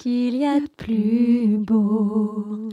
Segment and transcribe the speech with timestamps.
[0.00, 2.70] Qu'il y a de plus beau.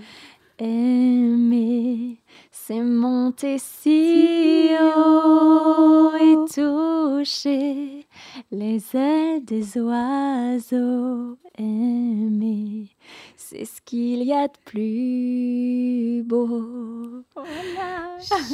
[0.60, 2.20] Aimer,
[2.52, 8.08] c'est monter si haut et toucher
[8.50, 11.38] les ailes des oiseaux.
[11.58, 12.92] Aimer,
[13.36, 17.26] c'est ce qu'il y a de plus beau.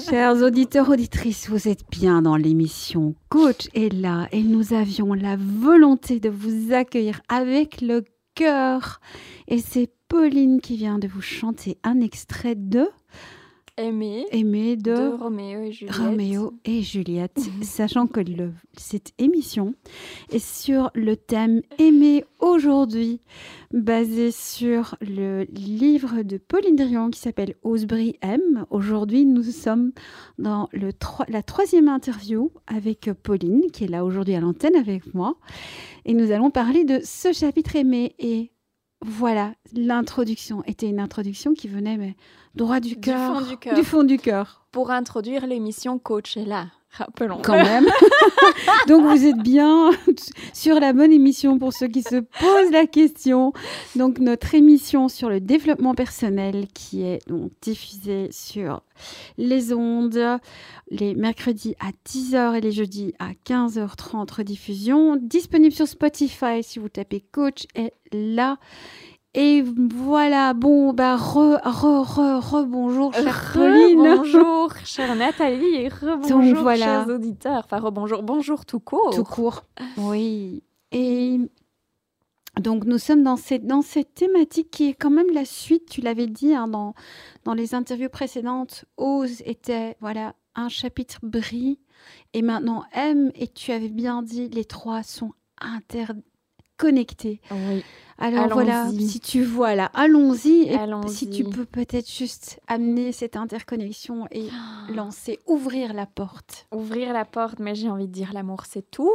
[0.10, 5.36] Chers auditeurs, auditrices, vous êtes bien dans l'émission Coach est là et nous avions la
[5.38, 8.04] volonté de vous accueillir avec le
[8.36, 9.00] cœur.
[9.48, 12.90] Et c'est Pauline qui vient de vous chanter un extrait de
[13.78, 15.96] Aimer, Aimer de, de Roméo et Juliette.
[15.96, 19.74] Roméo et Juliette, sachant que le- cette émission
[20.32, 23.20] est sur le thème Aimer aujourd'hui,
[23.72, 28.68] basé sur le livre de Pauline Drian qui s'appelle Osebry M.
[28.70, 29.92] Aujourd'hui, nous sommes
[30.38, 30.92] dans le
[31.28, 35.36] la troisième interview avec Pauline, qui est là aujourd'hui à l'antenne avec moi,
[36.06, 38.14] et nous allons parler de ce chapitre Aimer.
[38.20, 38.52] Et
[39.06, 42.16] voilà, l'introduction était une introduction qui venait mais,
[42.56, 43.42] droit du cœur,
[43.76, 44.66] du fond du cœur.
[44.72, 47.40] Pour introduire l'émission Coach est là, rappelons.
[47.44, 47.86] quand même.
[48.88, 49.92] Donc vous êtes bien
[50.54, 53.54] sur la bonne émission pour ceux qui se posent la question.
[53.96, 58.82] Donc notre émission sur le développement personnel qui est donc diffusée sur
[59.38, 60.40] les ondes
[60.90, 65.16] les mercredis à 10h et les jeudis à 15h30 rediffusion.
[65.16, 68.58] Disponible sur Spotify si vous tapez coach est là.
[69.36, 73.98] Et voilà, bon, bah, re, re, re, re, bonjour, chère Pauline.
[73.98, 76.86] Bonjour, chère Nathalie, et Donc, rebonjour, voilà.
[76.86, 77.64] chers auditeurs.
[77.66, 79.10] Enfin, rebonjour, bonjour tout court.
[79.16, 79.64] Tout court.
[79.98, 80.62] Oui.
[80.92, 81.40] Et
[82.62, 86.02] donc, nous sommes dans cette, dans cette thématique qui est quand même la suite, tu
[86.02, 86.94] l'avais dit hein, dans,
[87.44, 88.86] dans les interviews précédentes.
[88.98, 91.80] Ose était, voilà, un chapitre brille.
[92.34, 95.32] Et maintenant, M, et tu avais bien dit, les trois sont
[97.52, 97.84] Oui.
[98.20, 100.70] Alors voilà, si tu vois là, allons-y.
[101.10, 104.48] Si tu peux peut-être juste amener cette interconnexion et
[104.94, 106.68] lancer, ouvrir la porte.
[106.72, 109.14] Ouvrir la porte, mais j'ai envie de dire l'amour, c'est tout.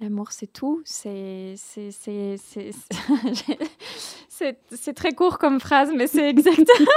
[0.00, 0.82] L'amour, c'est tout.
[0.84, 1.90] C'est, c'est,
[4.70, 6.88] c'est, très court comme phrase, mais c'est exactement.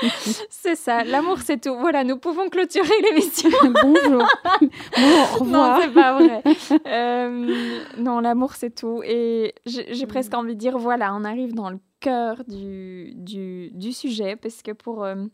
[0.50, 1.04] c'est ça.
[1.04, 1.74] L'amour, c'est tout.
[1.76, 3.50] Voilà, nous pouvons clôturer l'émission.
[3.82, 4.24] Bonjour.
[4.60, 5.78] bon, au revoir.
[5.78, 6.42] Non, c'est pas vrai.
[6.86, 9.02] Euh, non, l'amour, c'est tout.
[9.04, 13.70] Et j'ai j'ai presque envie de dire, voilà, on arrive dans le cœur du, du,
[13.72, 15.26] du sujet, parce que pour, euh,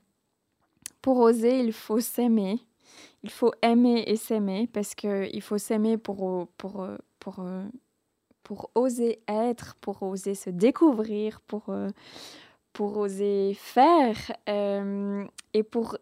[1.02, 2.58] pour oser, il faut s'aimer.
[3.22, 7.44] Il faut aimer et s'aimer, parce qu'il faut s'aimer pour, pour, euh, pour,
[8.46, 11.88] pour oser être, pour oser se découvrir, pour, euh,
[12.72, 14.16] pour oser faire.
[14.48, 15.98] euh, et pour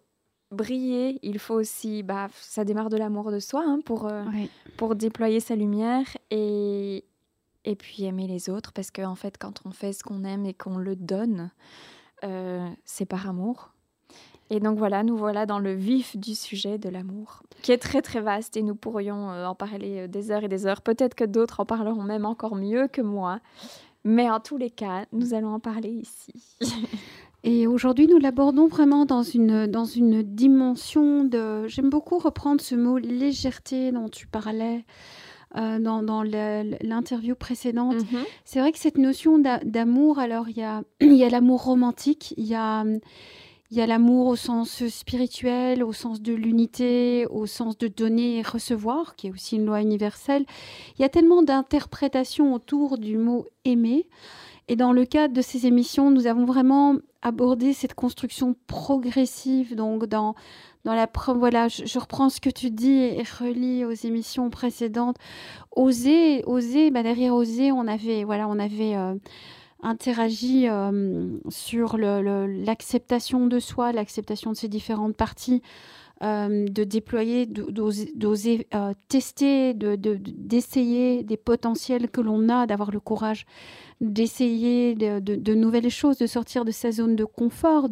[0.51, 4.51] briller, il faut aussi, bah, ça démarre de l'amour de soi, hein, pour, euh, Oui.
[4.77, 7.07] pour déployer sa lumière et,
[7.65, 8.73] et puis aimer les autres.
[8.73, 11.51] Parce qu'en fait, quand on fait ce qu'on aime et qu'on le donne,
[12.85, 13.74] c'est par amour.
[14.51, 18.03] Et donc voilà, nous voilà dans le vif du sujet de l'amour, qui est très
[18.03, 20.83] très vaste et nous pourrions euh, en parler euh, des heures et des heures.
[20.83, 23.41] Peut-être que d'autres en parleront même encore mieux que moi.
[24.05, 26.35] Mais en tous les cas, nous allons en parler ici.
[27.47, 31.67] Et aujourd'hui, nous l'abordons vraiment dans une, dans une dimension de...
[31.69, 34.85] J'aime beaucoup reprendre ce mot légèreté dont tu parlais
[35.57, 37.97] euh, dans, dans l'interview précédente.
[37.97, 38.21] Mhm.
[38.47, 41.65] C'est vrai que cette notion d'a- d'amour, alors il y a, il y a l'amour
[41.65, 42.83] romantique, il y a,
[43.71, 48.39] il y a l'amour au sens spirituel, au sens de l'unité, au sens de donner
[48.39, 50.45] et recevoir, qui est aussi une loi universelle.
[50.99, 54.07] Il y a tellement d'interprétations autour du mot aimer.
[54.69, 60.07] Et dans le cadre de ces émissions, nous avons vraiment abordé cette construction progressive, donc
[60.07, 60.35] dans,
[60.85, 65.17] dans la voilà, je, je reprends ce que tu dis et relis aux émissions précédentes.
[65.75, 69.15] Oser, oser, bah derrière oser, on avait, voilà, on avait euh,
[69.85, 75.63] interagi euh, sur l'acceptation de soi, l'acceptation de ses différentes parties,
[76.23, 82.91] euh, de déployer, d'oser euh, tester, de- de- d'essayer des potentiels que l'on a, d'avoir
[82.91, 83.47] le courage
[84.01, 87.89] d'essayer de, nouvelles choses, de sortir de sa zone de confort,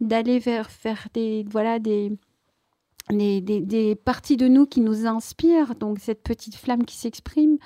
[0.00, 2.10] d'aller vers faire des voilà des,
[3.10, 7.58] des- des parties de nous qui nous inspirent, donc cette petite flamme qui s'exprime.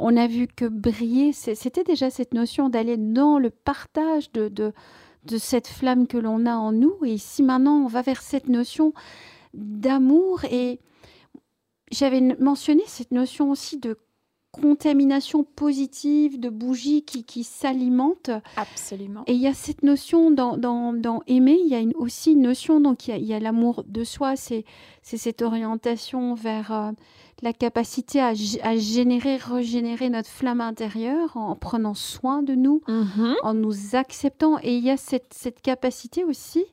[0.00, 4.72] On a vu que briller, c'était déjà cette notion d'aller dans le partage de, de,
[5.24, 6.94] de cette flamme que l'on a en nous.
[7.04, 8.92] Et ici maintenant, on va vers cette notion
[9.54, 10.44] d'amour.
[10.44, 10.78] Et
[11.90, 13.98] j'avais mentionné cette notion aussi de
[14.52, 18.30] contamination positive de bougies qui, qui s'alimentent.
[18.56, 19.24] Absolument.
[19.26, 22.32] Et il y a cette notion dans, dans, dans aimer, il y a une, aussi
[22.32, 24.64] une notion, donc il y a, il y a l'amour de soi, c'est
[25.02, 26.92] cette orientation vers euh,
[27.42, 28.32] la capacité à,
[28.62, 33.34] à, générer, régénérer notre flamme intérieure en, prenant soin de nous, Mhm.
[33.42, 34.58] en nous acceptant.
[34.62, 36.64] Et il y a cette, cette capacité aussi.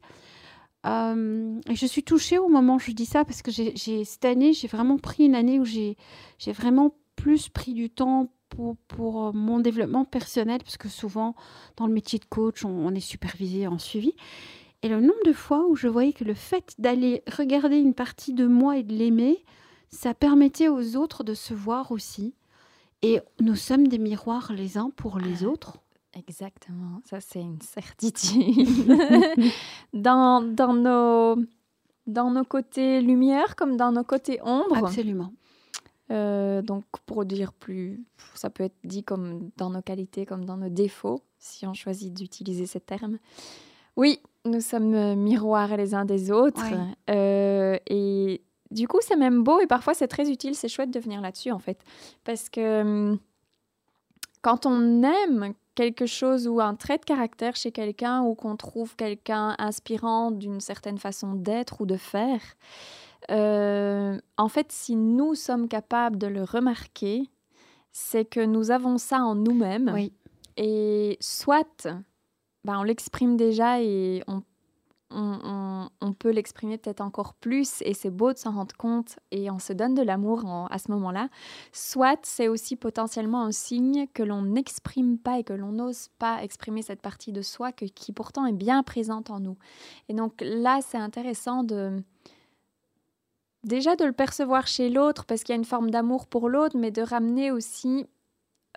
[0.86, 4.26] euh, et je suis touchée au moment où je dis ça parce que j'ai cette
[4.26, 5.98] année, j'ai vraiment pris une année où j'ai
[6.48, 11.36] vraiment plus pris du temps pour, pour euh, mon développement personnel parce que souvent,
[11.78, 14.14] dans le métier de coach, on, on est supervisé en suivi.
[14.84, 18.34] Et le nombre de fois où je voyais que le fait d'aller regarder une partie
[18.34, 19.44] de moi et de l'aimer,
[19.90, 22.34] ça permettait aux autres de se voir aussi.
[23.02, 25.78] Et nous sommes des miroirs les uns pour les autres.
[26.18, 28.68] Exactement, ça c'est une certitude.
[29.94, 31.36] dans, dans, nos,
[32.08, 34.78] dans nos côtés lumière comme dans nos côtés ombre.
[34.78, 35.34] Absolument.
[36.12, 38.06] Euh, donc pour dire plus,
[38.36, 42.14] ça peut être dit comme dans nos qualités, comme dans nos défauts, si on choisit
[42.14, 43.18] d'utiliser ces termes.
[43.98, 46.64] Oui, nous sommes miroirs les uns des autres.
[46.64, 46.96] Ouais.
[47.10, 51.00] Euh, et du coup, c'est même beau et parfois c'est très utile, c'est chouette de
[51.00, 51.80] venir là-dessus en fait.
[52.24, 53.20] Parce que hum,
[54.42, 58.96] quand on aime quelque chose ou un trait de caractère chez quelqu'un ou qu'on trouve
[58.96, 62.42] quelqu'un inspirant d'une certaine façon d'être ou de faire,
[63.32, 67.30] euh, en fait, si nous sommes capables de le remarquer,
[67.92, 69.92] c'est que nous avons ça en nous-mêmes.
[69.94, 70.14] Oui.
[70.58, 71.88] Et soit
[72.64, 74.42] ben, on l'exprime déjà et on,
[75.12, 79.60] on, peut l'exprimer peut-être encore plus et c'est beau de s'en rendre compte et on
[79.60, 81.30] se donne de l'amour à ce moment-là.
[81.72, 86.44] Soit c'est aussi potentiellement un signe que l'on n'exprime pas et que l'on n'ose pas
[86.44, 89.58] exprimer cette partie de soi que- qui pourtant est bien présente en nous.
[90.10, 92.02] Et donc là, c'est intéressant de
[93.64, 96.78] déjà de le percevoir chez l'autre parce qu'il y a une forme d'amour pour l'autre,
[96.78, 98.06] mais de ramener aussi,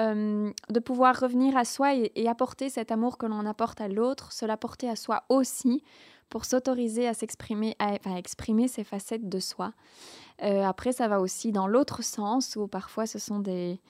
[0.01, 3.89] euh, de pouvoir revenir à soi et, et apporter cet amour que l'on apporte à
[3.89, 5.83] l'autre, se l'apporter à soi aussi
[6.29, 9.73] pour s'autoriser à s'exprimer, à, à exprimer ces facettes de soi.
[10.43, 13.81] Euh, après, ça va aussi dans l'autre sens où parfois ce sont des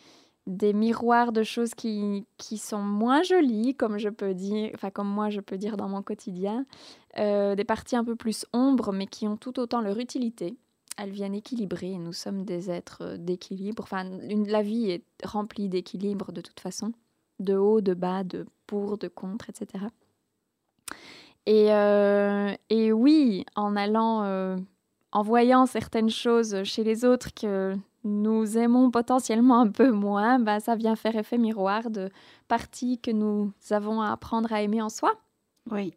[0.47, 5.07] des miroirs de choses qui, qui sont moins jolies, comme je peux dire, enfin comme
[5.09, 6.65] moi je peux dire dans mon quotidien,
[7.19, 10.57] Euh, des parties un peu plus ombres, mais qui ont tout autant leur utilité
[10.99, 11.97] elles viennent équilibrer.
[11.97, 13.85] Nous sommes des êtres d'équilibre.
[13.85, 16.93] Enfin, la vie est remplie d'équilibre de toute façon,
[17.39, 19.87] de haut, de bas, de pour, de contre, etc.
[21.47, 24.57] Et, euh, et oui, en allant, euh,
[25.13, 27.75] en voyant certaines choses chez les autres que
[28.05, 32.11] nous aimons potentiellement un peu moins, bah, ça vient faire effet miroir de
[32.49, 35.15] parties que nous avons à apprendre à aimer en soi.
[35.71, 35.95] Oui.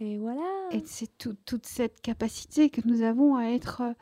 [0.00, 0.40] Et voilà.
[0.70, 3.92] Et c'est tout- toute cette capacité que nous avons à être euh,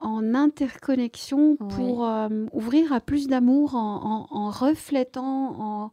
[0.00, 5.90] en interconnexion pour euh, ouvrir à plus d'amour en, en- en reflétant, en,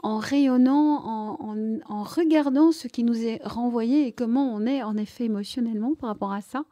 [0.00, 4.96] en rayonnant, en, en- regardant ce qui nous est renvoyé et comment on est en
[4.96, 6.64] effet émotionnellement par rapport à ça.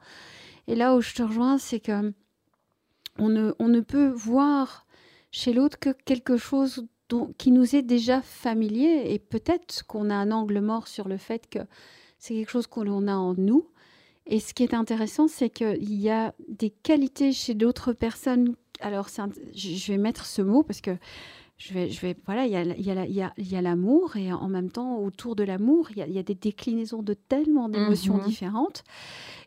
[0.69, 2.13] Et là où je te rejoins, c'est que
[3.19, 4.87] on ne, on ne peut voir
[5.31, 6.87] chez l'autre que quelque chose
[7.39, 11.49] qui nous est déjà familier et peut-être qu'on a un angle mort sur le fait
[11.49, 11.61] que
[12.19, 13.69] c'est quelque chose qu'on a en nous.
[14.27, 18.57] Et ce qui est intéressant, c'est qu'il y a des qualités chez d'autres personnes.
[18.81, 19.09] Alors,
[19.55, 20.97] je vais mettre ce mot parce que
[21.57, 25.45] je vais, je vais, voilà, il y a, l'amour et en même temps, autour de
[25.45, 28.25] l'amour, il y a, il y a des déclinaisons de tellement d'émotions Mhm.
[28.25, 28.83] différentes.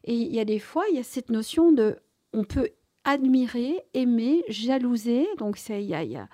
[0.05, 1.97] Et il y a des fois, il y a cette notion de,
[2.33, 2.69] on peut
[3.03, 5.27] admirer, aimer, jalouser.
[5.37, 6.27] Donc, il y a, y a-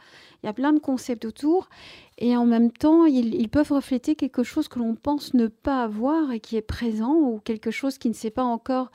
[0.44, 1.70] y a plein de concepts autour.
[2.18, 5.84] Et en même temps, ils, ils peuvent refléter quelque chose que l'on pense ne pas
[5.84, 8.92] avoir et qui est présent ou quelque chose qui ne s'est pas encore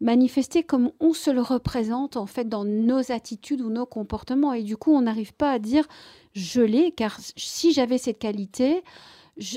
[0.00, 4.52] manifesté comme on se le représente en fait dans nos attitudes ou nos comportements.
[4.52, 5.86] Et du coup, on n'arrive pas à dire
[6.34, 8.82] je l'ai, car si j'avais cette qualité,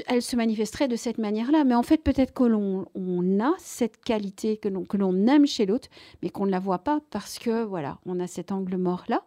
[0.07, 1.63] elle se manifesterait de cette manière-là.
[1.63, 5.89] Mais en fait, peut-être que l'on on a cette qualité que l'on aime chez l'autre,
[6.21, 9.23] mais qu'on ne la voit pas parce que voilà, on a cet angle mort-là.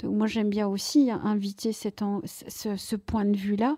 [0.00, 3.76] Donc moi, j'aime bien aussi inviter cet ce point de vue-là.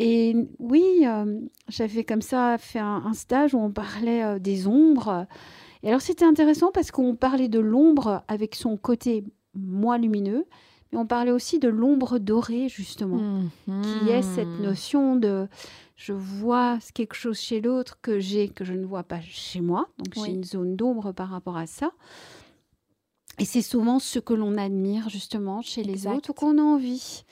[0.00, 4.68] Et oui, euh, j'avais comme ça fait un, un stage où on parlait euh, des
[4.68, 5.26] ombres.
[5.82, 10.44] Et alors, c'était intéressant parce qu'on parlait de l'ombre avec son côté moins lumineux,
[10.92, 13.20] mais on parlait aussi de l'ombre dorée, justement
[13.82, 14.64] qui est cette Mhm.
[14.64, 15.46] notion de
[15.96, 19.88] je vois quelque chose chez l'autre que j'ai que je ne vois pas chez moi
[19.98, 20.22] donc Oui.
[20.26, 21.92] j'ai une zone d'ombre par rapport à ça
[23.38, 26.16] et c'est souvent ce que l'on admire justement chez les Exact.
[26.16, 27.24] autres ou qu'on a envie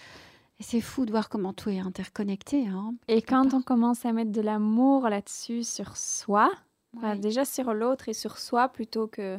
[0.59, 2.95] et c'est fou de voir comment tout est interconnecté hein.
[3.09, 3.55] Et quand part.
[3.59, 6.51] on commence à mettre de l'amour là-dessus sur soi,
[6.97, 7.19] enfin, Ouais.
[7.19, 9.39] déjà sur l'autre et sur soi plutôt que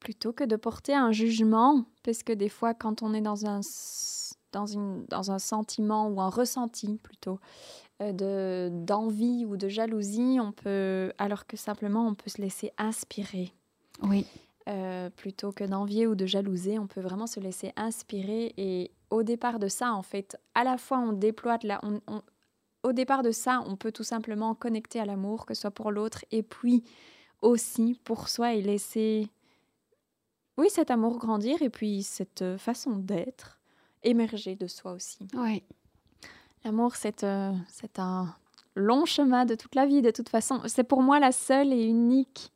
[0.00, 3.60] plutôt que de porter un jugement, parce que des fois, quand on est dans un,
[4.52, 7.40] dans une, dans un sentiment ou un ressenti plutôt
[8.02, 12.72] euh, de d'envie ou de jalousie, on peut, alors que simplement on peut se laisser
[12.78, 13.52] inspirer.
[14.02, 14.26] Oui.
[14.68, 18.52] Euh, plutôt que d'envier ou de jalouser, on peut vraiment se laisser inspirer.
[18.58, 22.00] Et au départ de ça, en fait, à la fois on déploie de la, on,
[22.86, 25.90] au départ de ça, on peut tout simplement connecter à l'amour, que ce soit pour
[25.90, 26.84] l'autre, et puis
[27.42, 29.28] aussi pour soi et laisser,
[30.56, 33.60] oui, cet amour grandir et puis cette euh, façon d'être
[34.04, 35.26] émerger de soi aussi.
[35.34, 35.64] Oui.
[36.64, 38.34] L'amour, c'est euh, c'est un
[38.76, 40.60] long chemin de toute la vie, de toute façon.
[40.66, 42.52] C'est pour moi la seule et unique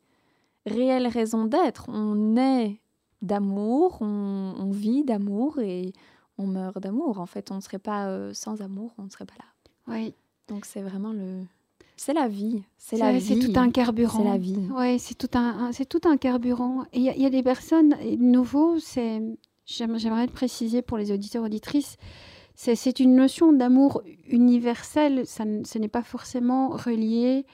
[0.65, 1.89] réelle raison d'être.
[1.89, 2.79] On est
[3.21, 5.93] d'amour, on, vit d'amour et
[6.37, 7.19] on meurt d'amour.
[7.19, 9.45] En fait, on ne serait pas euh, sans amour, on ne serait pas là.
[9.93, 10.15] Oui.
[10.51, 11.45] Donc c'est vraiment le,
[11.95, 12.63] c'est la vie.
[12.77, 13.21] C'est la vie.
[13.21, 14.17] C'est tout un carburant.
[14.17, 14.57] C'est la vie.
[14.75, 16.83] Oui, c'est tout un, c'est tout un carburant.
[16.93, 19.21] Et il y, a des personnes, nouveau, c'est,
[19.65, 21.97] j'aimerais le préciser pour les auditeurs auditrices,
[22.55, 25.25] c'est une notion d'amour universel.
[25.25, 27.45] Ça, ce n'est pas forcément relié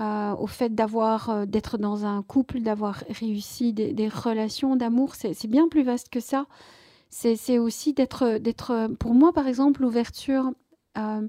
[0.00, 5.16] euh, au fait d'avoir, euh, d'être dans un couple, d'avoir réussi des, relations d'amour.
[5.16, 6.46] C'est bien plus vaste que ça.
[7.10, 10.52] C'est aussi d'être, d'être, pour moi par exemple, l'ouverture
[10.98, 11.26] euh,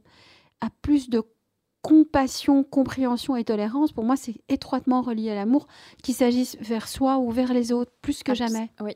[0.62, 1.24] à plus de
[1.82, 5.68] compassion, compréhension et tolérance, pour moi, c'est étroitement relié à l'amour,
[6.04, 8.70] qu'il s'agisse vers soi ou vers les autres, plus que jamais.
[8.82, 8.96] Oui,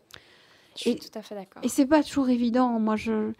[0.75, 1.63] je suis tout à fait d'accord.
[1.63, 2.79] Et c'est pas toujours évident.
[2.79, 3.31] Moi, je,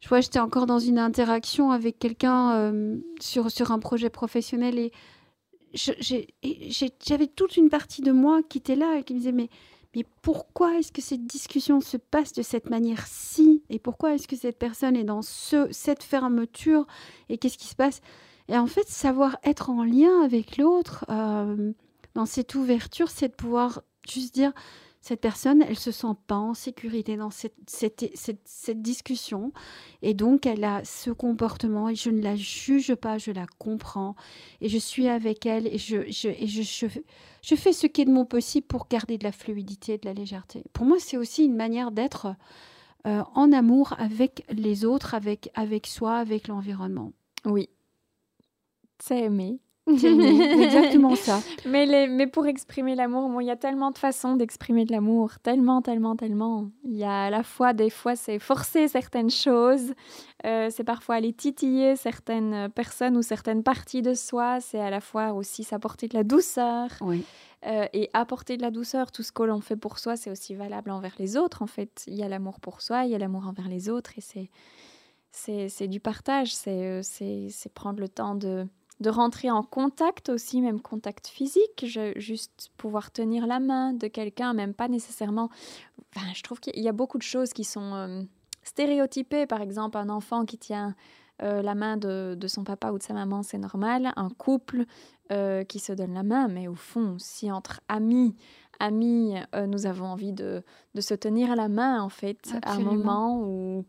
[0.00, 2.72] je vois, j'étais encore dans une interaction avec quelqu'un
[3.20, 4.92] sur, sur un projet professionnel et
[5.74, 9.48] j'avais toute une partie de moi qui était là et qui me disait mais,
[9.94, 13.62] mais pourquoi est-ce que cette discussion se passe de cette manière-ci?
[13.68, 16.86] Et pourquoi est-ce que cette personne est dans ce, cette fermeture?
[17.28, 18.00] Et qu'est-ce qui se passe?
[18.48, 21.72] Et en fait, savoir être en lien avec l'autre, euh,
[22.14, 24.52] dans cette ouverture, c'est de pouvoir juste dire
[25.02, 29.52] cette personne, elle se sent pas en sécurité dans cette, discussion.
[30.00, 34.14] Et donc, elle a ce comportement et je ne la juge pas, je la comprends.
[34.60, 36.86] Et je suis avec elle et je, je, je,
[37.42, 40.14] je, fais ce qui est de mon possible pour garder de la fluidité, de la
[40.14, 40.62] légèreté.
[40.72, 42.36] Pour moi, c'est aussi une manière d'être
[43.04, 47.10] euh, en amour avec les autres, avec, avec soi, avec l'environnement.
[47.44, 47.68] Oui.
[49.02, 49.58] C'est aimer.
[49.88, 51.40] exactement ça.
[51.66, 55.40] Mais, les, mais pour exprimer l'amour, il y a tellement de façons d'exprimer de l'amour,
[55.40, 56.70] tellement, tellement, tellement.
[56.84, 59.92] Il y a à la fois, des fois, c'est forcer certaines choses,
[60.46, 65.00] euh, c'est parfois aller titiller certaines personnes ou certaines parties de soi, c'est à la
[65.00, 66.90] fois aussi s'apporter de la douceur.
[67.00, 67.24] Oui.
[67.64, 70.56] Euh, et apporter de la douceur, tout ce que l'on fait pour soi, c'est aussi
[70.56, 71.62] valable envers les autres.
[71.62, 74.18] En fait, il y a l'amour pour soi, il y a l'amour envers les autres,
[74.18, 74.50] et c'est
[75.34, 78.66] c'est du partage, c'est euh, prendre le temps de
[79.00, 81.84] de rentrer en contact aussi, même contact physique,
[82.16, 85.50] juste pouvoir tenir la main de quelqu'un, même pas nécessairement.
[86.34, 88.22] je trouve qu'il y a beaucoup de choses qui sont euh,
[88.62, 89.46] stéréotypées.
[89.46, 90.94] Par exemple, un enfant qui tient
[91.42, 94.12] euh, la main de, son papa ou de sa maman, c'est normal.
[94.16, 94.84] Un couple
[95.32, 98.36] euh, qui se donne la main, mais au fond, si entre amis,
[98.78, 99.34] amis,
[99.68, 100.62] nous avons envie de,
[100.94, 103.84] de, se tenir la main, en fait, à un moment où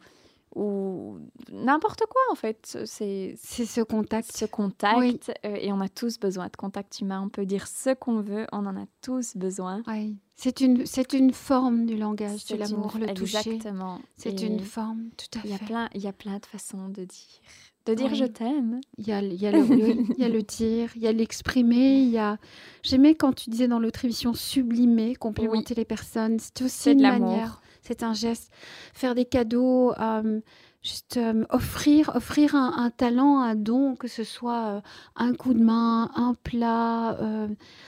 [0.56, 1.20] ou
[1.52, 2.78] n'importe quoi en fait.
[2.86, 4.36] C'est ce contact.
[4.36, 5.32] Ce contact.
[5.46, 7.22] Euh, et on a tous besoin de contact humain.
[7.24, 9.82] On peut dire ce qu'on veut, on en a tous besoin.
[9.88, 10.18] Oui.
[10.36, 10.84] C'est une,
[11.14, 13.38] une forme du langage de l'amour, le toucher.
[13.38, 14.00] Exactement.
[14.18, 15.48] C'est une forme, tout à fait.
[15.48, 17.40] Il y, a plein, il y a plein de façons de dire.
[17.86, 18.80] De dire je t'aime.
[18.98, 19.60] Il y a, il y a le,
[20.18, 22.38] y a le dire, il y a l'exprimer, il y a...
[22.82, 26.40] J'aimais quand tu disais dans l'autre émission sublimer, complimenter les personnes.
[26.40, 28.52] C'est aussi une manière c'est un geste.
[28.94, 30.40] Faire des cadeaux, euh,
[30.82, 34.82] juste euh, offrir, offrir un, talent, un don, que ce soit euh,
[35.16, 37.18] un coup de main, un plat.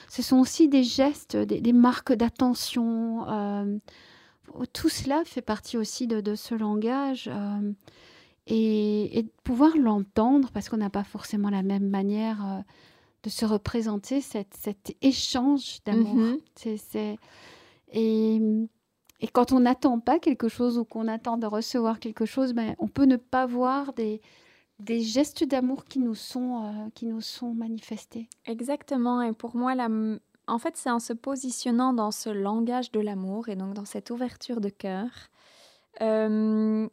[0.09, 3.25] ce sont aussi des gestes, des, marques d'attention.
[4.73, 7.29] tout cela fait partie aussi de, ce langage.
[8.47, 12.63] Et, de pouvoir l'entendre, parce qu'on n'a pas forcément la même manière
[13.23, 16.15] de se représenter cet échange d'amour.
[16.15, 17.17] Mm-hmm.
[17.93, 18.67] Et
[19.21, 22.75] et quand on n'attend pas quelque chose ou qu'on attend de recevoir quelque chose, ben,
[22.79, 24.21] on peut ne pas voir des,
[24.79, 28.27] des gestes d'amour qui, nous sont, euh, qui nous sont manifestés.
[28.45, 29.21] Exactement.
[29.21, 29.87] Et pour moi, la...
[30.47, 34.09] en fait, c'est en se positionnant dans ce langage de l'amour et donc dans cette
[34.09, 35.07] ouverture de cœur
[36.01, 36.87] euh,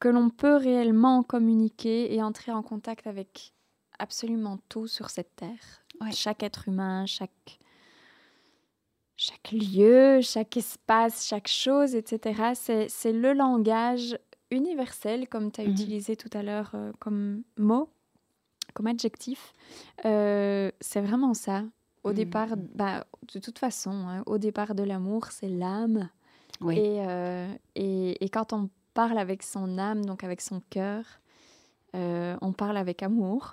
[0.00, 3.52] que l'on peut réellement communiquer et entrer en contact avec
[3.98, 5.84] absolument tout sur cette terre.
[6.12, 7.58] Chaque être humain, chaque
[9.16, 12.52] chaque lieu, chaque espace, chaque chose, etc.
[12.88, 14.18] C'est le langage
[14.50, 17.88] universel, comme tu as mmh utilisé tout à l'heure comme mot,
[18.74, 19.52] comme adjectif.
[20.02, 21.64] c'est vraiment ça.
[22.04, 22.14] Au Mm.
[22.14, 23.04] départ, bah,
[23.34, 26.08] de toute façon, hein, au départ de l'amour, c'est l'âme.
[26.60, 26.78] Oui.
[26.78, 31.04] Et, euh, et, et quand on parle avec son âme, donc avec son cœur,
[31.96, 33.52] euh, on parle avec amour.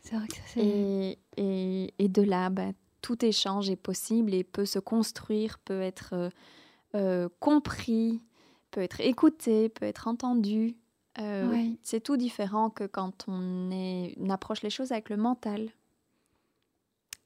[0.00, 0.60] C'est vrai que ça, c'est.
[0.64, 5.80] Et, et, et de là, bah, tout échange est possible et peut se construire, peut
[5.82, 6.30] être euh,
[6.94, 8.22] euh, compris,
[8.70, 10.76] peut être écouté, peut être entendu.
[11.18, 11.54] Euh.
[11.82, 15.60] C'est tout différent que quand on, est, on approche les choses avec le mental.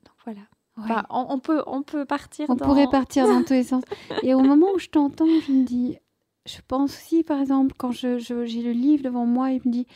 [0.05, 0.41] Donc voilà.
[0.89, 2.67] Bah, on, on peut, on peut partir On dans...
[2.67, 3.83] pourrait partir dans tous les sens.
[4.23, 5.97] Et au moment où je t'entends, je me dis,
[6.47, 9.71] je pense aussi, par exemple, quand je, je- j'ai le livre devant moi, il me
[9.73, 9.87] dit,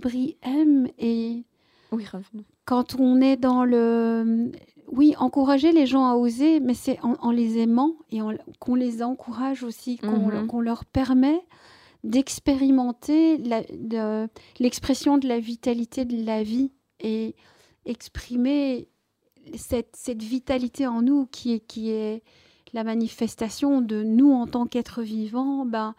[0.00, 0.88] brille, aime.
[0.98, 1.44] Et
[1.92, 2.44] Oui, revenons.
[2.64, 4.50] quand on est dans le...
[4.94, 8.18] Oui, encourager les gens à oser, mais c'est en, en les aimant et
[8.60, 10.60] qu'on les encourage aussi, qu'on Mhm.
[10.60, 11.40] leur permet
[12.04, 14.28] d'expérimenter de-
[14.60, 16.70] l'expression de la vitalité de la vie
[17.00, 17.34] et
[17.86, 18.88] exprimer
[19.54, 22.22] cette, cette vitalité en nous qui est, qui est
[22.72, 25.94] la manifestation de nous en tant qu'êtres vivants, ben,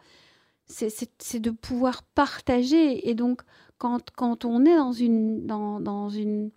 [0.66, 3.10] c'est- de pouvoir partager.
[3.10, 3.42] Et donc,
[3.78, 6.52] quand, quand on est dans une, dans, dans une,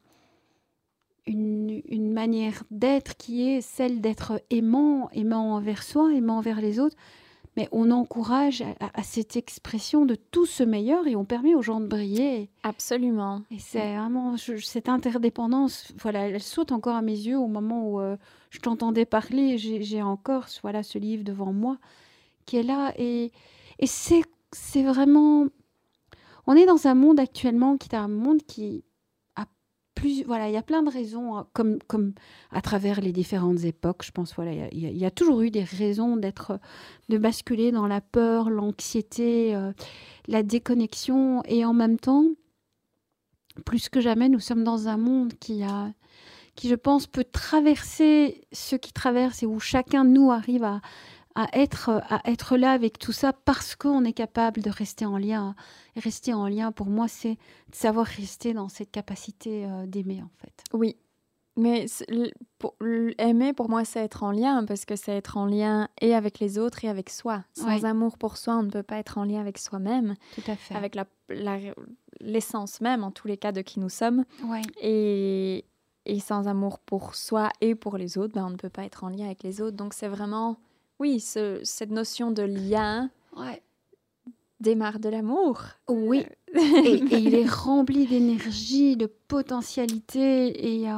[1.26, 6.78] une, une manière d'être qui est celle d'être aimant, aimant envers soi, aimant envers les
[6.78, 6.96] autres,
[7.56, 11.54] mais on encourage à, à- à cette expression de tout ce meilleur et on permet
[11.54, 12.50] aux gens de briller.
[12.62, 13.42] Absolument.
[13.50, 17.88] Et c'est vraiment je- cette interdépendance, voilà, elle saute encore à mes yeux au moment
[17.90, 18.16] où euh,
[18.50, 19.56] je t'entendais parler.
[19.58, 21.78] J'ai encore voilà, ce livre devant moi
[22.44, 22.92] qui est là.
[22.98, 23.32] Et,
[23.78, 25.46] et c'est c'est vraiment.
[26.46, 28.84] On est dans un monde actuellement qui est un monde qui
[29.96, 30.22] plus.
[30.24, 32.12] Voilà, il y a plein de raisons, hein, comme, comme
[32.52, 34.04] à travers les différentes époques.
[34.04, 36.60] Je pense, voilà, il y a- toujours eu des raisons d'être.
[37.08, 39.72] de basculer dans la peur, l'anxiété, euh,
[40.28, 41.42] la déconnexion.
[41.46, 42.26] Et en même temps
[43.64, 45.92] plus que jamais, nous sommes dans un monde qui a,
[46.56, 50.80] qui je pense peut traverser ce qui traverse et où chacun de nous arrive à,
[51.36, 55.18] à être, à être là avec tout ça parce qu'on est capable de rester en
[55.18, 55.54] lien.
[55.94, 60.22] Et rester en lien, pour moi, c'est de savoir rester dans cette capacité euh, d'aimer,
[60.22, 60.64] en fait.
[60.72, 60.96] Oui.
[61.58, 61.86] Mais
[62.58, 62.74] pour-
[63.16, 66.38] aimer, pour moi, c'est être en lien, parce que c'est être en lien et avec
[66.38, 67.44] les autres et avec soi.
[67.54, 70.56] Sans amour pour soi, on ne peut pas être en lien avec soi-même, Tout à
[70.56, 70.74] fait.
[70.74, 71.72] avec la- la-
[72.20, 74.24] l'essence même, en tous les cas, de qui nous sommes.
[74.82, 75.64] Et,
[76.04, 79.04] et sans amour pour soi et pour les autres, ben, on ne peut pas être
[79.04, 79.76] en lien avec les autres.
[79.78, 80.58] Donc c'est vraiment,
[80.98, 83.62] oui, ce- cette notion de lien Ouais.
[84.60, 85.62] démarre de l'amour.
[85.88, 86.24] Oui.
[86.54, 90.94] Euh, et, et il est rempli d'énergie, de potentialité et, euh,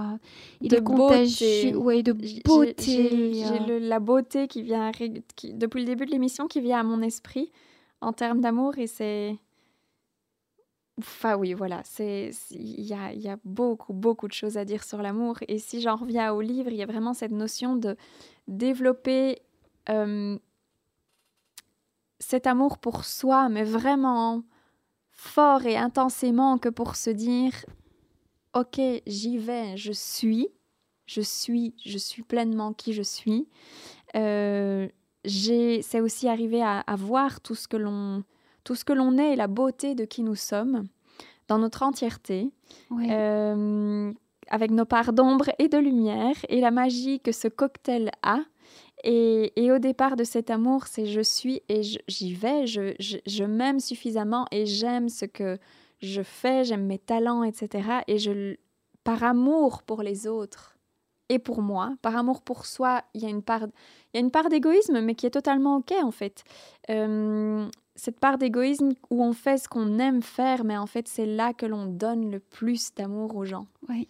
[0.61, 1.77] il De est contagieux.
[1.77, 3.33] Ouais, de beauté.
[3.35, 6.85] J'ai euh, la beauté qui vient, qui- depuis le début de l'émission, qui vient à
[6.85, 7.51] mon esprit
[8.01, 9.37] en termes d'amour et c'est...
[11.01, 12.33] Enfin oui, voilà, il
[12.85, 15.37] y a, il y a beaucoup, beaucoup de choses à dire sur l'amour.
[15.47, 17.97] Et si j'en reviens au livre, il y a vraiment cette notion de
[18.49, 19.39] développer
[19.91, 20.39] euh,
[22.19, 24.43] cet amour pour soi, mais vraiment
[25.13, 27.53] fort et intensément que pour se dire,
[28.55, 30.49] ok, j'y vais, je suis,
[31.07, 33.49] je suis, je suis pleinement qui je suis.
[34.17, 34.89] Euh,
[35.25, 38.25] j'ai- c'est aussi arriver à, à voir tout ce que l'on
[38.65, 40.89] tout ce que l'on est et la beauté de qui nous sommes
[41.49, 42.51] dans notre entièreté,
[43.11, 44.13] euh,
[44.49, 48.41] avec nos parts d'ombre et de lumière et la magie que ce cocktail a.
[49.05, 53.19] Et, et au départ de cet amour, c'est je suis et j'y vais, je, je,
[53.27, 55.59] je m'aime suffisamment et j'aime ce que
[56.01, 58.03] je fais, j'aime mes talents, etc.
[58.09, 58.57] Et je,
[59.05, 60.77] par amour pour les autres
[61.29, 64.21] et pour moi, par amour pour soi, il y a une part, il y a
[64.21, 66.43] une part d'égoïsme, mais qui est totalement ok en fait.
[66.91, 71.27] Euh, cette part d'égoïsme où on fait ce qu'on aime faire, mais en fait c'est
[71.27, 73.67] là que l'on donne le plus d'amour aux gens.
[73.89, 74.09] Oui.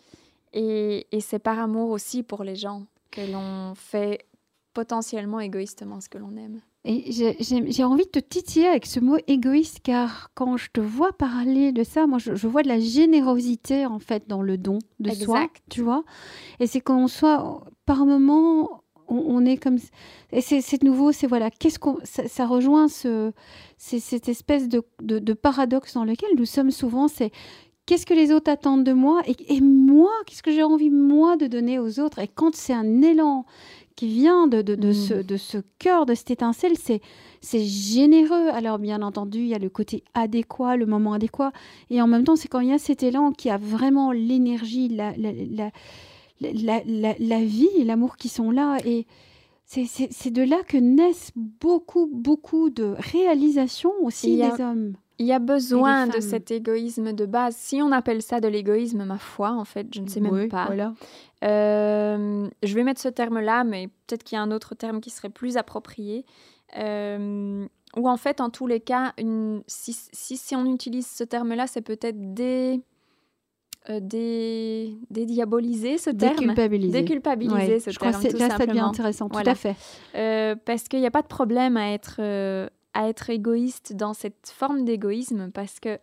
[0.52, 4.26] Et, et c'est par amour aussi pour les gens que l'on fait
[4.78, 6.60] potentiellement égoïstement ce que l'on aime.
[6.84, 11.12] Et j'ai- envie de te titiller avec ce mot égoïste, car quand je te vois
[11.12, 14.78] parler de ça, moi, je, je vois de la générosité, en fait, dans le don
[15.00, 15.62] de soi, Exact.
[15.68, 16.04] tu vois.
[16.60, 19.78] Et c'est qu'on soit, par moment, on, on est comme...
[20.30, 21.96] Et c'est nouveau, c'est voilà, qu'est-ce qu'on...
[22.04, 23.32] Ça, ça rejoint ce,
[23.78, 27.32] cette espèce de, de, de paradoxe dans lequel nous sommes souvent, c'est...
[27.86, 31.38] Qu'est-ce que les autres attendent de moi et, et moi, qu'est-ce que j'ai envie, moi,
[31.38, 32.18] de donner aux autres?
[32.18, 33.46] Et quand c'est un élan
[33.98, 34.92] qui vient de, de, de Mm.
[35.06, 37.00] ce, de ce cœur, de cette étincelle, c'est
[37.40, 38.48] c'est généreux.
[38.52, 41.52] Alors, bien entendu, il y a le côté adéquat, le moment adéquat.
[41.90, 44.88] Et en même temps, c'est quand il y a cet élan qui a vraiment l'énergie,
[44.88, 45.70] la, la, la,
[46.40, 48.78] la, la- la vie et l'amour qui sont là.
[48.84, 49.06] Et
[49.66, 54.92] c'est- de là que naissent beaucoup, beaucoup de réalisations aussi a- des hommes.
[55.20, 57.56] Il y a besoin de cet égoïsme de base.
[57.56, 60.46] Si on appelle ça de l'égoïsme, ma foi, en fait, je ne sais même Oui,
[60.46, 60.66] pas.
[60.66, 60.94] Voilà.
[61.44, 65.10] Euh, je vais mettre ce terme-là, mais peut-être qu'il y a un autre terme qui
[65.10, 66.24] serait plus approprié.
[66.76, 71.66] Euh, ou en fait, en tous les cas, une, si, si, on utilise ce terme-là,
[71.66, 72.80] c'est peut-être des,
[73.88, 76.34] euh, des, dédiaboliser ce terme.
[76.34, 77.00] Déculpabiliser.
[77.00, 78.12] Déculpabiliser ce je terme.
[78.12, 79.76] Crois que là, ça devient intéressant, tout à fait.
[80.64, 82.20] parce qu'il n'y a pas de problème à être,
[82.94, 85.98] à être égoïste dans cette forme d'égoïsme, parce que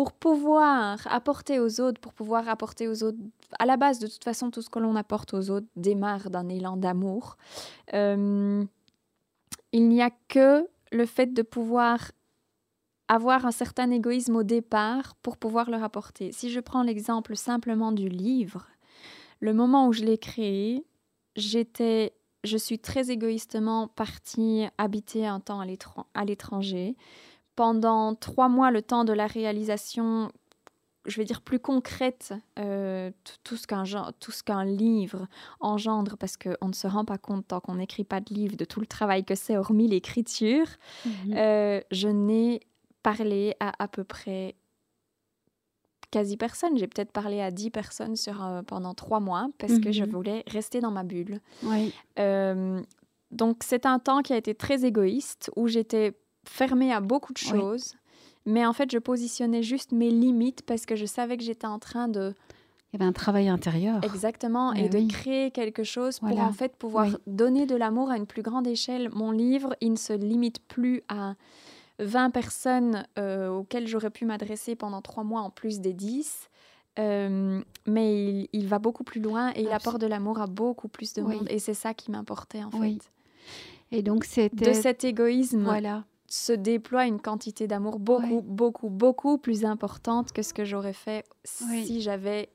[0.00, 3.18] pour pouvoir apporter aux autres, pour pouvoir apporter aux autres,
[3.58, 6.48] à la base, de toute façon, tout ce que l'on apporte aux autres démarre d'un
[6.48, 7.36] élan d'amour.
[7.92, 8.64] Euh,
[9.72, 12.12] il n'y a que le fait de pouvoir
[13.08, 16.32] avoir un certain égoïsme au départ pour pouvoir le rapporter.
[16.32, 18.68] Si je prends l'exemple simplement du livre,
[19.40, 20.82] le moment où je l'ai créé,
[21.36, 26.96] j'étais, je suis très égoïstement partie habiter un temps à l'étranger
[27.60, 30.32] pendant trois mois, le temps de la réalisation,
[31.04, 33.10] je vais dire plus concrète, euh,
[33.44, 33.84] tout ce qu'un
[34.18, 35.26] tout ce qu'un livre
[35.60, 38.64] engendre, parce qu'on ne se rend pas compte tant qu'on n'écrit pas de livre de
[38.64, 40.64] tout le travail que c'est, hormis l'écriture.
[41.04, 41.34] Mhm.
[41.36, 42.60] Euh, je n'ai
[43.02, 44.54] parlé à à peu près
[46.10, 46.78] quasi personne.
[46.78, 50.10] J'ai peut-être parlé à dix personnes sur, euh, pendant trois mois parce que je mhm.
[50.10, 51.40] voulais rester dans ma bulle.
[51.62, 51.92] Oui.
[53.30, 57.38] donc c'est un temps qui a été très égoïste où j'étais fermée à beaucoup de
[57.38, 57.94] choses.
[58.46, 61.78] Mais en fait, je positionnais juste mes limites parce que je savais que j'étais en
[61.78, 62.34] train de...
[62.92, 64.02] Il y avait un travail intérieur.
[64.02, 68.26] Exactement, et de créer quelque chose pour en fait pouvoir donner de l'amour à une
[68.26, 69.10] plus grande échelle.
[69.12, 71.34] Mon livre, il ne se limite plus à
[72.00, 76.48] 20 personnes euh, auxquelles j'aurais pu m'adresser pendant trois mois en plus des 10.
[76.98, 81.14] Euh, mais il, va beaucoup plus loin et il apporte de l'amour à beaucoup plus
[81.14, 81.46] de monde.
[81.48, 83.12] Et c'est ça qui m'importait en fait.
[83.92, 84.70] Et donc c'était...
[84.70, 85.62] De cet égoïsme.
[85.62, 90.92] Voilà se déploie une quantité d'amour beaucoup, beaucoup, beaucoup plus importante que ce que j'aurais
[90.92, 92.50] fait si j'avais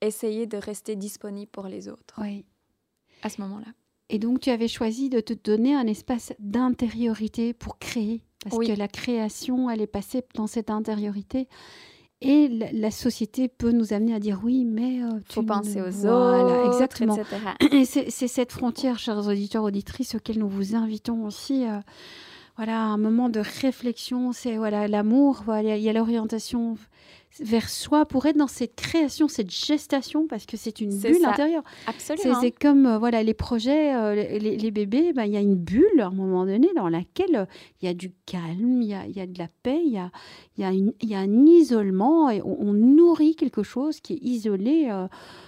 [0.00, 2.14] essayé de rester disponible pour les autres.
[2.18, 2.44] Oui.
[3.22, 3.66] À ce moment-là.
[4.08, 8.72] Et donc, tu avais choisi de te donner un espace d'intériorité pour créer, parce que
[8.72, 11.48] la création, elle est passée dans cette intériorité.
[12.22, 16.06] Et la, société peut nous amener à dire oui, mais il euh, faut penser aux
[16.06, 17.16] autres, exactement.
[17.72, 21.66] Et c'est cette frontière, chers auditeurs auditrices, auxquels nous vous invitons aussi.
[21.66, 21.80] Euh,
[22.60, 26.76] voilà, un moment de réflexion, c'est voilà l'amour, voilà, il y a l'orientation
[27.38, 31.62] vers soi pour être dans cette création, cette gestation, parce que c'est une bulle intérieure.
[31.86, 32.38] Absolument.
[32.38, 36.00] C'est comme euh, voilà les projets, euh, les, bébés, ben, il y a une bulle
[36.00, 37.46] à un moment donné dans laquelle euh,
[37.80, 39.96] il y a du calme, il y a, y a, de la paix, il y
[39.96, 40.10] a,
[40.58, 44.90] y, a y a un isolement et on, nourrit quelque chose qui est isolé.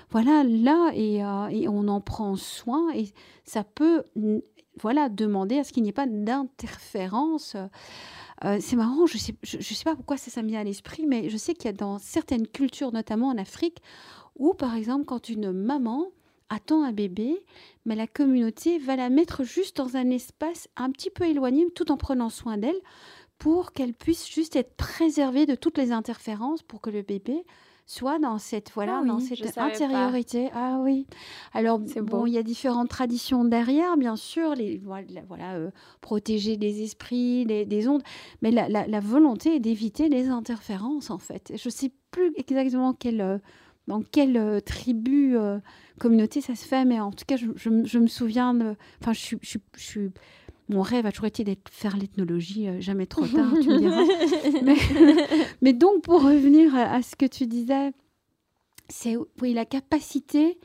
[0.08, 3.08] voilà là et, et, on en prend soin et
[3.44, 4.02] ça peut
[4.82, 7.56] voilà, demander à ce qu'il n'y ait pas d'interférence.
[8.44, 11.30] Euh, c'est marrant, je ne sais, pas pourquoi ça, ça me vient à l'esprit, mais
[11.30, 13.78] je sais qu'il y a dans certaines cultures, notamment en Afrique,
[14.36, 16.08] où par exemple, quand une maman
[16.48, 17.44] attend un bébé,
[17.86, 21.90] mais la communauté va la mettre juste dans un espace un petit peu éloigné, tout
[21.90, 22.80] en prenant soin d'elle,
[23.38, 27.44] pour qu'elle puisse juste être préservée de toutes les interférences, pour que le bébé
[27.92, 30.48] soit dans cette voilà ah dans cette intériorité.
[30.54, 31.06] Ah oui.
[31.52, 36.82] Alors bon, il y a différentes traditions derrière, bien sûr, les voilà, euh, protéger les
[36.82, 38.02] esprits, des ondes,
[38.40, 41.52] mais la, volonté est d'éviter les interférences en fait.
[41.54, 43.38] Je sais plus exactement quelle euh,
[43.88, 45.36] dans quelle euh, tribu,
[45.98, 48.76] communauté ça se fait, mais en tout cas, je, me souviens.
[49.00, 50.10] Enfin, je je suis
[50.68, 55.34] mon rêve a toujours été d'être faire l'ethnologie, euh, jamais trop tard, tu me diras.
[55.60, 57.92] mais, donc, pour revenir à, ce que tu disais,
[58.88, 60.58] c'est oui, la capacité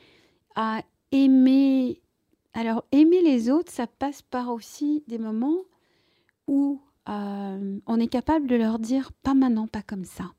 [0.56, 0.82] à
[1.12, 2.02] aimer.
[2.54, 5.60] Alors, aimer les autres, ça passe par aussi des moments
[6.48, 10.32] où euh, on est capable de leur dire pas maintenant, pas comme ça.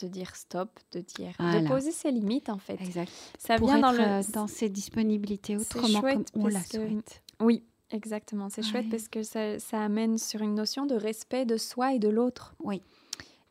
[0.00, 2.80] De dire stop, de dire de poser ses limites en fait.
[2.80, 3.10] Exact.
[3.38, 4.00] Ça vient dans, le...
[4.00, 7.24] Euh, dans ses disponibilités autrement comme on la souhaite.
[7.40, 11.56] Oui, Exactement, c'est chouette parce que ça, ça, amène sur une notion de respect de
[11.56, 12.54] soi et de l'autre.
[12.62, 12.82] Oui.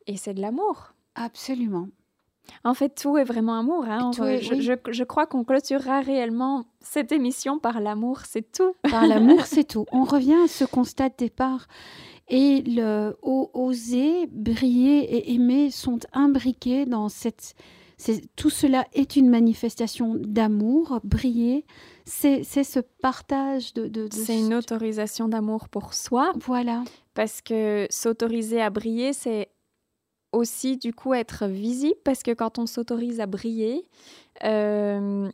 [0.08, 0.94] Et c'est de l'amour.
[1.16, 1.90] Absolument.
[2.64, 3.86] En fait, tout est vraiment amour.
[3.88, 4.12] Hein.
[4.16, 8.74] je, je, je, crois qu'on clôturera réellement cette émission par l'amour, c'est tout.
[8.90, 9.86] Par l'amour, c'est tout.
[9.92, 11.68] On revient à ce constat de départ.
[12.28, 17.56] Et le oser, briller et aimer sont imbriqués dans cette...
[18.36, 21.66] Tout cela est une manifestation d'amour, briller,
[22.06, 24.08] c'est ce partage de...
[24.12, 26.32] c'est une autorisation d'amour pour soi.
[26.40, 26.84] Voilà.
[27.14, 29.50] Parce que s'autoriser à briller, c'est
[30.32, 33.86] aussi du coup être visible, parce que quand on s'autorise à briller,
[34.44, 35.30] euh,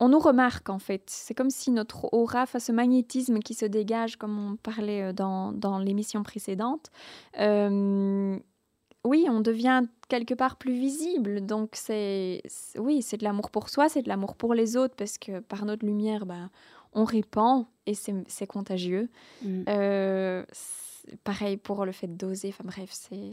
[0.00, 1.04] on nous remarque en fait.
[1.06, 5.12] C'est comme si notre aura, face ce magnétisme qui se dégage, comme on parlait euh,
[5.12, 6.90] dans, dans l'émission précédente,
[7.38, 8.36] euh,
[9.04, 11.46] oui, on devient quelque part plus visible.
[11.46, 12.42] Donc, c'est
[12.76, 15.64] oui, c'est de l'amour pour soi, c'est de l'amour pour les autres, parce que par
[15.64, 16.50] notre lumière, ben,
[16.92, 19.08] on répand et c'est contagieux.
[19.42, 19.62] Mm.
[19.68, 20.44] Euh,
[21.24, 22.48] pareil pour le fait d'oser.
[22.48, 23.32] Enfin bref, c'est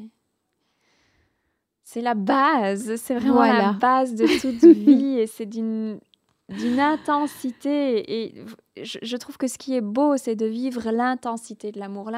[1.84, 2.96] c'est la base.
[2.96, 6.00] C'est vraiment la base de toute vie et c'est d'une
[6.50, 8.24] d'une intensité.
[8.24, 8.46] Et
[8.82, 12.12] je, trouve que ce qui est beau, c'est de vivre l'intensité de l'amour.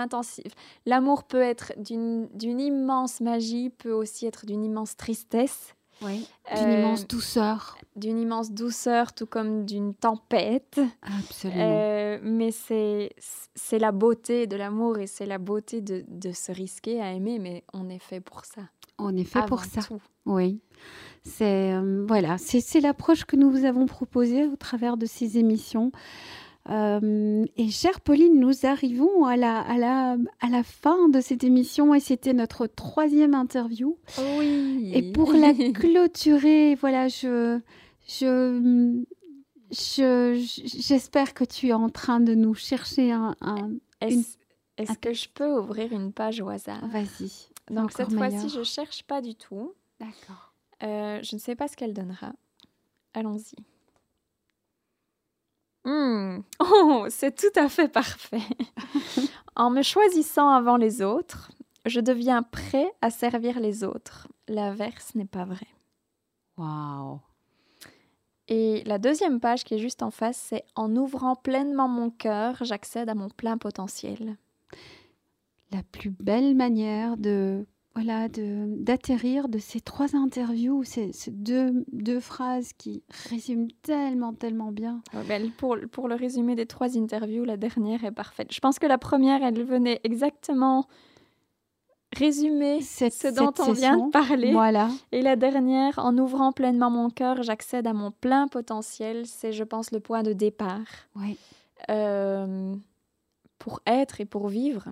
[0.86, 5.76] L'amour peut être d'une immense magie, peut aussi être d'une immense tristesse.
[6.04, 7.78] Oui, d'une euh, immense douceur.
[7.96, 10.80] D'une immense douceur, tout comme d'une tempête.
[11.04, 11.62] Absolument.
[11.62, 17.00] Euh, mais c'est la beauté de l'amour et c'est la beauté de, de, se risquer
[17.02, 18.64] à aimer, mais on est fait pour ça.
[19.02, 19.82] On est fait pour ça.
[20.26, 20.62] Oui.
[21.24, 25.92] C'est euh, voilà, c'est l'approche que nous vous avons proposée au travers de ces émissions.
[26.70, 31.44] Euh, et chère Pauline, nous arrivons à la, à, la, à la fin de cette
[31.44, 33.98] émission et c'était notre troisième interview.
[34.38, 34.92] Oui.
[34.94, 37.60] Et pour la clôturer, voilà, je,
[38.08, 38.84] je,
[39.72, 43.36] j'espère que tu es en train de nous chercher un.
[44.02, 46.88] Est-ce que je peux ouvrir une page au hasard?
[46.88, 47.51] Vas-y.
[47.72, 49.74] Donc cette fois-ci, je cherche pas du tout.
[50.00, 50.54] D'accord.
[50.84, 52.34] Euh, je ne sais pas ce qu'elle donnera.
[53.14, 53.56] Allons-y.
[55.84, 56.42] Hmm.
[56.60, 58.42] Oh, c'est tout à fait parfait.
[59.56, 61.52] en me choisissant avant les autres,
[61.86, 64.28] je deviens prêt à servir les autres.
[64.48, 65.68] L'inverse n'est pas vrai.
[66.58, 67.20] Waouh.
[68.48, 72.58] Et la deuxième page qui est juste en face, c'est En ouvrant pleinement mon cœur,
[72.62, 74.38] j'accède à mon plein potentiel.
[75.72, 82.22] La plus belle manière de voilà, d'atterrir de, ces trois interviews, ces, ces deux, deux,
[82.22, 85.02] phrases qui résument tellement, tellement bien.
[85.28, 88.54] Ben, pour, pour le résumé des trois interviews, la dernière est parfaite.
[88.54, 90.88] Je pense que la première, elle venait exactement
[92.16, 94.54] résumer ce dont on vient de parler.
[94.54, 94.90] Voilà.
[95.12, 99.26] Et la dernière, en ouvrant pleinement mon cœur, j'accède à mon plein potentiel.
[99.26, 100.80] C'est, je pense, le point de départ.
[101.18, 101.38] Oui.
[101.90, 102.74] Euh,
[103.60, 104.86] pour être et pour vivre.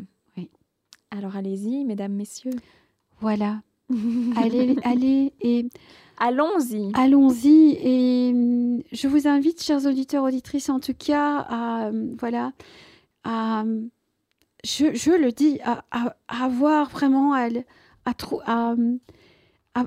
[1.11, 2.53] Alors allez-y, mesdames, messieurs.
[3.19, 3.61] Voilà.
[4.37, 5.67] allez, allez et
[6.17, 6.91] allons-y.
[6.93, 12.51] Allons-y et hum, je vous invite, chers auditeurs auditrices, en tout cas, à hum, voilà,
[13.23, 13.63] à
[14.63, 17.47] je, je le dis, à, à, avoir vraiment à,
[18.05, 18.65] à,
[19.75, 19.85] à,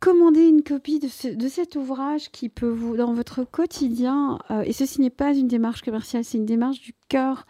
[0.00, 4.62] commander une copie de, ce, de, cet ouvrage qui peut vous, dans votre quotidien, euh,
[4.62, 7.46] et ceci n'est pas une démarche commerciale, c'est une démarche du cœur.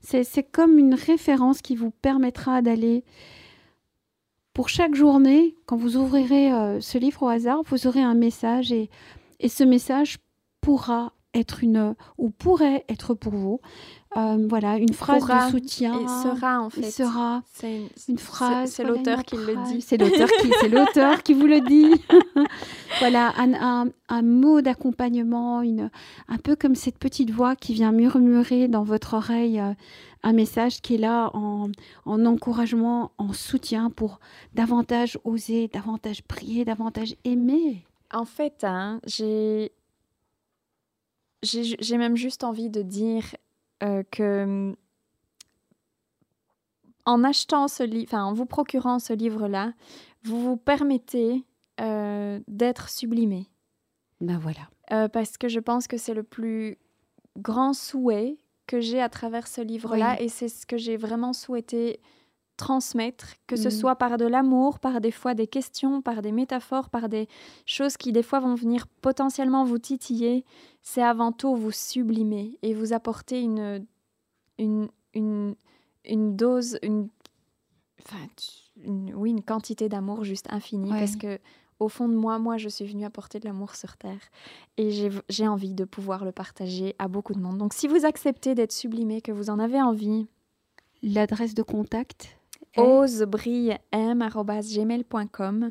[0.00, 3.04] C'est comme une référence qui vous permettra d'aller
[4.54, 8.72] pour chaque journée, quand vous ouvrirez euh, ce livre au hasard, vous aurez un message
[8.72, 8.90] et,
[9.38, 10.18] et ce message
[10.60, 13.60] pourra être une ou pourrait être pour vous
[14.16, 16.00] euh, voilà une phrase de soutien.
[16.00, 16.90] et sera en fait.
[16.90, 17.42] sera.
[17.52, 19.82] C'est une, phrase c'est l'auteur qui le dit.
[19.82, 21.94] C'est l'auteur qui c'est l'auteur qui vous le dit.
[23.00, 25.90] Voilà un, un, mot d'accompagnement une
[26.26, 29.74] un peu comme cette petite voix qui vient murmurer dans votre oreille euh,
[30.22, 31.70] un message qui est là en,
[32.06, 34.20] encouragement, en soutien pour
[34.54, 37.84] davantage oser, davantage prier, davantage aimer.
[38.12, 39.70] En fait, hein, j'ai
[41.42, 43.22] j'ai même juste envie de dire
[43.82, 44.74] euh, que
[47.04, 49.72] en achetant ce livre, enfin en vous procurant ce livre-là,
[50.24, 51.44] vous vous permettez
[51.80, 53.46] euh, d'être sublimé.
[54.20, 54.68] Ben voilà.
[54.92, 56.76] Euh, parce que je pense que c'est le plus
[57.38, 58.36] grand souhait
[58.66, 62.00] que j'ai à travers ce livre-là et c'est ce que j'ai vraiment souhaité
[62.58, 63.70] transmettre, que ce mm.
[63.70, 67.28] soit par de l'amour, par des fois des questions, par des métaphores, par des
[67.64, 70.44] choses qui des fois vont venir potentiellement vous titiller,
[70.82, 73.86] c'est avant tout vous sublimer et vous apporter une,
[74.58, 75.54] une, une,
[76.04, 77.08] une dose, une,
[78.04, 78.26] enfin,
[79.14, 81.38] oui, une quantité d'amour juste infinie parce que
[81.80, 84.20] au fond de moi, moi, je suis venue apporter de l'amour sur Terre.
[84.76, 87.56] Et j'ai envie de pouvoir le partager à beaucoup de monde.
[87.56, 90.26] Donc, si vous acceptez d'être sublimé, que vous en avez envie.
[91.00, 92.37] L'adresse de contact?
[92.78, 95.70] osebrilem.gmail.com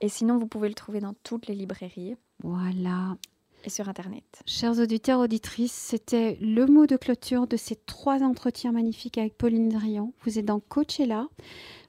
[0.00, 2.16] Et sinon, vous pouvez le trouver dans toutes les librairies.
[2.42, 3.16] Voilà
[3.64, 4.24] et sur Internet.
[4.46, 9.68] Chers auditeurs, auditrices, c'était le mot de clôture de ces trois entretiens magnifiques avec Pauline
[9.68, 10.12] Drian.
[10.24, 11.28] Vous êtes dans Coachella.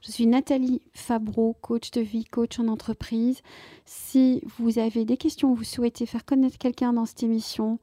[0.02, 3.40] Je suis Nathalie Fabreau, coach de vie, coach en entreprise.
[3.86, 7.78] Si vous avez des questions, vous souhaitez faire connaître quelqu'un dans cette émission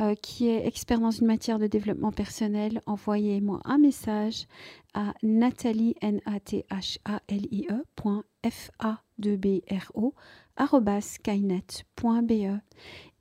[0.00, 4.46] euh, qui est expert dans une matière de développement personnel, envoyez-moi un message
[4.94, 7.84] à nathalie, n a t h a l i e,
[8.48, 10.14] f a 2 b r o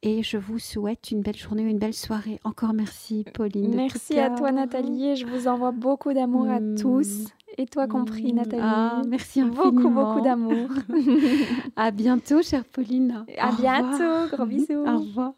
[0.02, 2.40] et je vous souhaite une belle journée, une belle soirée.
[2.44, 3.76] Encore merci, Pauline.
[3.76, 5.16] Merci à toi, Nathalie.
[5.16, 6.76] je vous envoie beaucoup d'amour à mm.
[6.76, 7.28] tous.
[7.58, 8.62] Et toi compris, Nathalie.
[8.64, 9.72] Ah, merci infiniment.
[9.72, 10.70] Beaucoup, beaucoup d'amour.
[11.76, 13.26] à bientôt, chère Pauline.
[13.38, 14.36] À bientôt.
[14.36, 14.86] Gros bisous.
[14.86, 15.34] Au revoir.